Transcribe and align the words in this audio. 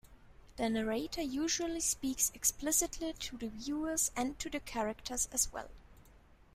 The 0.55 0.67
narrator 0.67 1.21
usually 1.21 1.79
speaks 1.81 2.31
explicitly 2.33 3.13
to 3.13 3.37
the 3.37 3.49
viewers 3.49 4.09
and 4.15 4.39
to 4.39 4.49
the 4.49 4.59
characters 4.59 5.29
as 5.31 5.53
well. 5.53 5.69